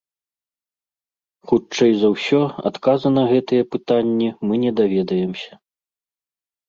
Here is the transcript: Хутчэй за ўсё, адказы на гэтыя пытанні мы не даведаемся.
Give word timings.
Хутчэй 1.51 1.91
за 2.03 2.09
ўсё, 2.15 2.41
адказы 2.69 3.09
на 3.19 3.23
гэтыя 3.35 3.63
пытанні 3.75 4.29
мы 4.51 4.63
не 4.67 4.71
даведаемся. 4.81 5.53